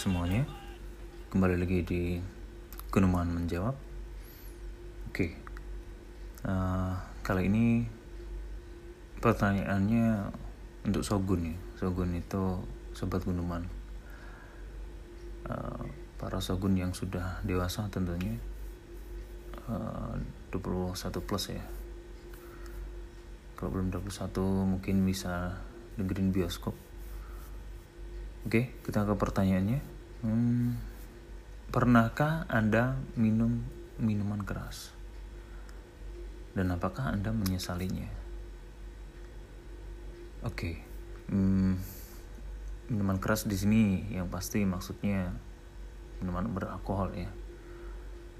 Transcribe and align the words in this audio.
Semuanya, 0.00 0.48
kembali 1.28 1.60
lagi 1.60 1.84
di 1.84 2.16
Gunuman 2.88 3.36
menjawab. 3.36 3.76
Oke, 5.12 5.36
uh, 6.48 6.96
kali 7.20 7.52
ini 7.52 7.84
pertanyaannya 9.20 10.32
untuk 10.88 11.04
Sogun 11.04 11.52
ya. 11.52 11.56
Sogun 11.76 12.16
itu 12.16 12.64
sobat 12.96 13.28
Gunuman. 13.28 13.60
Uh, 15.44 15.84
para 16.16 16.40
Sogun 16.40 16.80
yang 16.80 16.96
sudah 16.96 17.44
dewasa 17.44 17.84
tentunya 17.92 18.40
uh, 19.68 20.16
21 20.48 20.96
plus 21.28 21.52
ya. 21.52 21.64
Kalau 23.52 23.68
belum 23.68 23.92
21 23.92 24.08
mungkin 24.64 25.04
bisa 25.04 25.60
dengerin 26.00 26.32
bioskop 26.32 26.72
Oke, 28.40 28.72
kita 28.80 29.04
ke 29.04 29.14
pertanyaannya. 29.20 29.99
Hmm, 30.20 30.76
pernahkah 31.72 32.44
Anda 32.52 33.00
minum 33.16 33.64
minuman 33.96 34.44
keras? 34.44 34.92
Dan 36.52 36.76
apakah 36.76 37.08
Anda 37.08 37.32
menyesalinya? 37.32 38.04
Oke, 40.44 40.76
hmm, 41.32 41.72
minuman 42.92 43.16
keras 43.16 43.48
di 43.48 43.56
sini 43.56 44.12
yang 44.12 44.28
pasti 44.28 44.60
maksudnya 44.68 45.32
minuman 46.20 46.52
beralkohol 46.52 47.16
ya, 47.16 47.32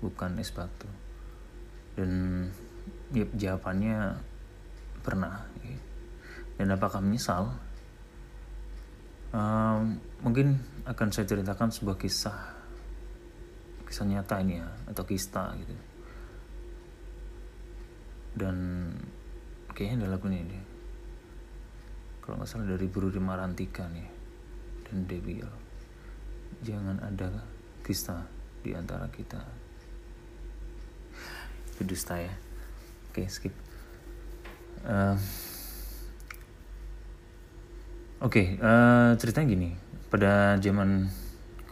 bukan 0.04 0.36
es 0.36 0.52
batu. 0.52 0.88
Dan 1.96 2.44
ya, 3.16 3.24
jawabannya 3.24 4.20
pernah. 5.00 5.48
Ya. 5.64 5.80
Dan 6.60 6.76
apakah 6.76 7.00
menyesal? 7.00 7.56
Um, 9.34 9.98
mungkin 10.22 10.58
akan 10.86 11.08
saya 11.14 11.26
ceritakan 11.26 11.70
sebuah 11.70 11.96
kisah 11.98 12.38
kisah 13.86 14.06
nyata 14.06 14.38
ini 14.42 14.62
ya 14.62 14.68
atau 14.90 15.02
kista 15.02 15.50
gitu. 15.58 15.74
Dan 18.30 18.56
kayaknya 19.74 20.06
ada 20.06 20.14
lagu 20.14 20.30
ini 20.30 20.58
kalau 22.22 22.38
nggak 22.38 22.46
salah 22.46 22.70
dari 22.70 22.86
Buru 22.86 23.10
Marantika 23.18 23.90
nih 23.90 24.06
dan 24.86 25.02
Debiel 25.10 25.50
jangan 26.62 27.02
ada 27.02 27.42
kista 27.82 28.22
di 28.62 28.70
antara 28.76 29.10
kita. 29.10 29.40
Itu 31.74 31.82
dusta 31.88 32.20
ya. 32.20 32.34
Oke 33.10 33.26
skip. 33.26 33.54
Uh, 34.86 35.16
Oke, 38.20 38.52
okay, 38.52 38.60
uh, 38.60 38.68
eh, 38.68 39.10
ceritanya 39.16 39.48
gini. 39.48 39.70
Pada 40.12 40.52
zaman 40.60 41.08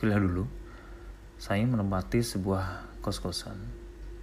kuliah 0.01 0.17
dulu, 0.17 0.49
saya 1.37 1.61
menempati 1.69 2.25
sebuah 2.25 2.89
kos-kosan 3.05 3.61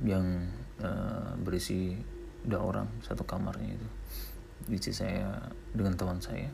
yang 0.01 0.49
uh, 0.81 1.37
berisi 1.37 1.93
dua 2.41 2.65
orang 2.65 2.89
satu 3.05 3.29
kamarnya 3.29 3.77
itu. 3.77 3.89
Jadi 4.73 4.89
saya 4.89 5.37
dengan 5.69 5.93
teman 6.01 6.17
saya, 6.17 6.49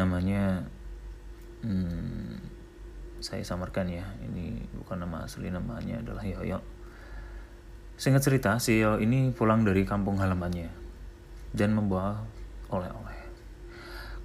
namanya 0.00 0.64
hmm, 1.60 2.40
saya 3.20 3.44
samarkan 3.44 3.84
ya. 3.84 4.08
Ini 4.32 4.64
bukan 4.80 5.04
nama 5.04 5.28
asli, 5.28 5.52
namanya 5.52 6.00
adalah 6.00 6.24
Yoyo. 6.24 6.64
Singkat 8.00 8.24
cerita, 8.24 8.56
si 8.56 8.80
Yoyo 8.80 8.96
ini 8.96 9.28
pulang 9.28 9.60
dari 9.60 9.84
kampung 9.84 10.16
halamannya 10.24 10.72
dan 11.52 11.76
membawa 11.76 12.24
oleh-oleh 12.72 13.19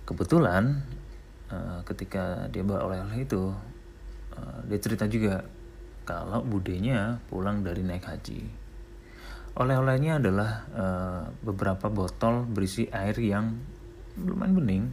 kebetulan 0.06 0.86
uh, 1.50 1.82
ketika 1.90 2.46
dia 2.54 2.62
bawa 2.62 2.86
oleh-oleh 2.88 3.26
itu 3.26 3.52
uh, 4.38 4.60
dia 4.70 4.80
cerita 4.80 5.10
juga 5.10 5.42
kalau 6.06 6.46
budenya 6.46 7.18
pulang 7.28 7.66
dari 7.66 7.82
naik 7.82 8.06
haji. 8.06 8.46
Oleh-olehnya 9.58 10.22
adalah 10.22 10.52
uh, 10.76 11.24
beberapa 11.42 11.90
botol 11.90 12.46
berisi 12.46 12.86
air 12.94 13.18
yang 13.18 13.58
lumayan 14.22 14.56
bening. 14.56 14.86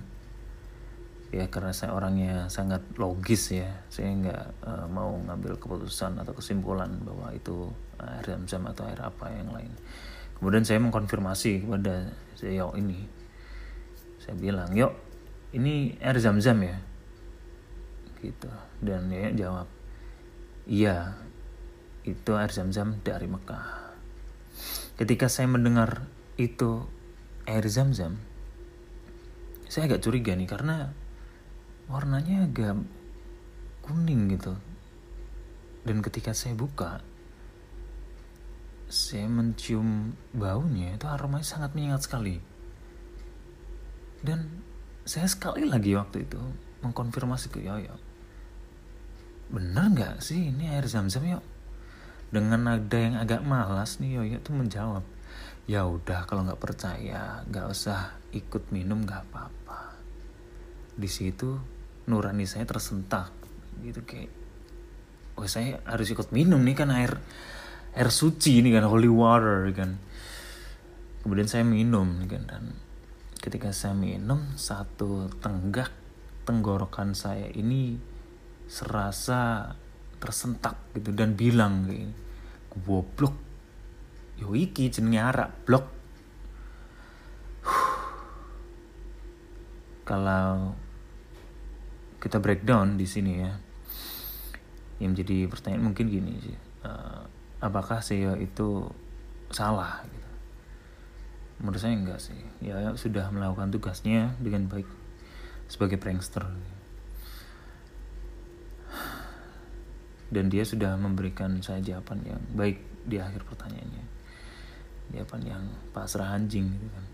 Ya 1.32 1.48
karena 1.48 1.72
saya 1.72 1.96
orangnya 1.96 2.52
sangat 2.52 2.84
logis 3.00 3.56
ya 3.56 3.68
saya 3.88 4.12
nggak 4.12 4.44
uh, 4.68 4.86
mau 4.92 5.16
ngambil 5.16 5.56
keputusan 5.56 6.20
atau 6.20 6.36
kesimpulan 6.36 6.92
bahwa 7.04 7.32
itu 7.32 7.72
air 8.00 8.24
zam-zam 8.24 8.68
atau 8.68 8.84
air 8.88 9.00
apa 9.00 9.32
yang 9.32 9.48
lain. 9.52 9.72
Kemudian 10.36 10.64
saya 10.64 10.80
mengkonfirmasi 10.80 11.64
kepada 11.64 12.12
saya 12.36 12.68
ini 12.76 13.21
saya 14.22 14.38
bilang 14.38 14.70
yuk 14.70 14.94
ini 15.50 15.98
air 15.98 16.16
zam-zam 16.22 16.62
ya. 16.62 16.78
Gitu. 18.22 18.50
Dan 18.78 19.10
ya 19.10 19.34
jawab 19.34 19.68
iya 20.70 21.18
itu 22.06 22.30
air 22.38 22.54
zam-zam 22.54 23.02
dari 23.02 23.26
Mekah. 23.26 23.98
Ketika 24.94 25.26
saya 25.26 25.50
mendengar 25.50 26.06
itu 26.38 26.86
air 27.50 27.66
zam-zam 27.66 28.22
saya 29.72 29.88
agak 29.88 30.04
curiga 30.04 30.36
nih 30.36 30.44
karena 30.44 30.92
warnanya 31.88 32.44
agak 32.44 32.76
kuning 33.82 34.28
gitu. 34.28 34.54
Dan 35.82 36.04
ketika 36.04 36.36
saya 36.36 36.54
buka 36.54 37.02
saya 38.92 39.24
mencium 39.24 40.12
baunya 40.36 40.92
itu 40.94 41.08
aromanya 41.08 41.48
sangat 41.48 41.72
menyengat 41.72 42.04
sekali 42.04 42.51
dan 44.22 44.46
saya 45.02 45.26
sekali 45.26 45.66
lagi 45.66 45.94
waktu 45.98 46.26
itu 46.26 46.38
mengkonfirmasi 46.86 47.50
ke 47.50 47.62
Yoyo 47.62 47.94
bener 49.52 49.92
nggak 49.92 50.24
sih 50.24 50.48
ini 50.48 50.72
air 50.72 50.88
zam-zam 50.88 51.26
yuk 51.26 51.44
dengan 52.32 52.64
nada 52.64 52.96
yang 52.96 53.20
agak 53.20 53.44
malas 53.44 54.00
nih 54.00 54.16
Yoyo 54.16 54.38
tuh 54.40 54.56
menjawab 54.56 55.04
ya 55.70 55.86
udah 55.86 56.26
kalau 56.26 56.42
nggak 56.42 56.58
percaya 56.58 57.46
nggak 57.46 57.66
usah 57.70 58.18
ikut 58.34 58.74
minum 58.74 59.04
nggak 59.06 59.30
apa-apa. 59.30 59.94
Di 60.98 61.06
situ 61.06 61.54
nurani 62.10 62.48
saya 62.48 62.66
tersentak 62.66 63.30
gitu 63.86 64.02
kayak 64.02 64.30
oh 65.38 65.46
saya 65.46 65.78
harus 65.86 66.10
ikut 66.10 66.34
minum 66.34 66.58
nih 66.60 66.76
kan 66.76 66.90
air 66.90 67.14
air 67.94 68.10
suci 68.10 68.58
ini 68.58 68.74
kan 68.74 68.88
holy 68.88 69.08
water 69.08 69.70
kan. 69.70 70.00
Kemudian 71.22 71.46
saya 71.46 71.62
minum 71.62 72.26
kan 72.26 72.42
dan 72.48 72.64
ketika 73.42 73.74
saya 73.74 73.98
minum 73.98 74.54
satu 74.54 75.26
tenggak 75.42 75.90
tenggorokan 76.46 77.12
saya 77.18 77.50
ini 77.50 77.98
serasa 78.70 79.74
tersentak 80.22 80.78
gitu 80.94 81.10
dan 81.10 81.34
bilang 81.34 81.90
kayak 81.90 82.14
goblok. 82.86 83.34
Yo 84.38 84.54
iki 84.54 84.88
jenenge 84.88 85.18
arak 85.18 85.50
blok. 85.66 85.86
Kalau 90.06 90.78
kita 92.22 92.38
breakdown 92.38 92.94
di 92.94 93.06
sini 93.06 93.32
ya 93.42 93.52
yang 95.02 95.18
menjadi 95.18 95.50
pertanyaan 95.50 95.90
mungkin 95.90 96.06
gini 96.06 96.38
sih 96.38 96.54
uh, 96.86 97.26
apakah 97.58 97.98
saya 97.98 98.38
itu 98.38 98.86
salah 99.50 100.06
gitu 100.06 100.21
menurut 101.62 101.78
saya 101.78 101.94
enggak 101.94 102.18
sih. 102.18 102.36
Ya 102.58 102.90
sudah 102.98 103.30
melakukan 103.30 103.70
tugasnya 103.70 104.34
dengan 104.42 104.66
baik 104.66 104.84
sebagai 105.70 105.96
prankster. 105.96 106.42
Dan 110.32 110.50
dia 110.50 110.66
sudah 110.66 110.98
memberikan 110.98 111.62
saya 111.62 111.78
jawaban 111.78 112.26
yang 112.26 112.42
baik 112.52 112.82
di 113.06 113.22
akhir 113.22 113.46
pertanyaannya. 113.46 114.04
Jawaban 115.14 115.42
yang 115.46 115.64
pasrah 115.94 116.34
anjing 116.34 116.66
gitu 116.66 116.88
kan. 116.90 117.06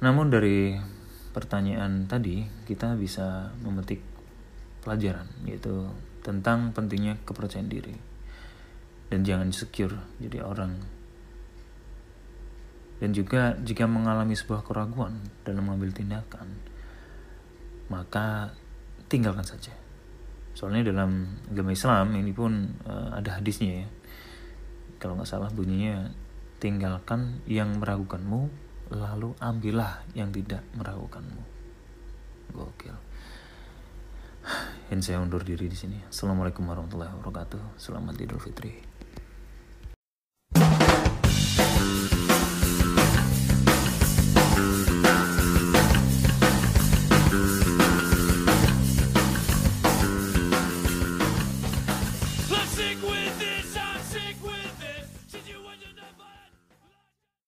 Namun 0.00 0.32
dari 0.32 0.80
pertanyaan 1.36 2.08
tadi 2.08 2.48
kita 2.64 2.96
bisa 2.96 3.52
memetik 3.60 4.00
pelajaran 4.80 5.28
yaitu 5.44 5.92
tentang 6.24 6.72
pentingnya 6.72 7.20
kepercayaan 7.28 7.68
diri. 7.68 7.92
Dan 9.10 9.26
jangan 9.26 9.50
insecure 9.50 10.00
jadi 10.22 10.40
orang 10.40 10.99
dan 13.00 13.16
juga 13.16 13.56
jika 13.64 13.88
mengalami 13.88 14.36
sebuah 14.36 14.60
keraguan 14.60 15.16
dalam 15.40 15.64
mengambil 15.64 15.96
tindakan, 15.96 16.52
maka 17.88 18.52
tinggalkan 19.08 19.42
saja. 19.42 19.72
Soalnya 20.52 20.92
dalam 20.92 21.40
agama 21.48 21.72
Islam 21.72 22.12
ini 22.20 22.36
pun 22.36 22.76
uh, 22.84 23.16
ada 23.16 23.40
hadisnya 23.40 23.82
ya. 23.82 23.88
Kalau 25.00 25.16
nggak 25.16 25.32
salah 25.32 25.48
bunyinya 25.48 26.12
tinggalkan 26.60 27.40
yang 27.48 27.80
meragukanmu, 27.80 28.52
lalu 28.92 29.32
ambillah 29.40 30.04
yang 30.12 30.28
tidak 30.28 30.60
meragukanmu. 30.76 31.40
Gokil. 32.52 32.96
Dan 34.92 35.00
saya 35.00 35.24
undur 35.24 35.40
diri 35.40 35.72
di 35.72 35.78
sini. 35.78 35.96
Assalamualaikum 36.04 36.68
warahmatullahi 36.68 37.16
wabarakatuh. 37.16 37.80
Selamat 37.80 38.20
Idul 38.20 38.44
Fitri. 38.44 38.99